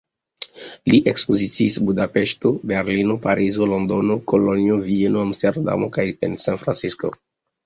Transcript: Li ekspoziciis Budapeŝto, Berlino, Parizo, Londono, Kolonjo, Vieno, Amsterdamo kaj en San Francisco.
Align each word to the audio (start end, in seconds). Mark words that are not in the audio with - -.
Li 0.91 0.99
ekspoziciis 1.11 1.75
Budapeŝto, 1.89 2.51
Berlino, 2.71 3.17
Parizo, 3.27 3.69
Londono, 3.73 4.17
Kolonjo, 4.33 4.79
Vieno, 4.89 5.23
Amsterdamo 5.29 5.91
kaj 6.01 6.09
en 6.31 6.39
San 6.47 6.61
Francisco. 6.65 7.15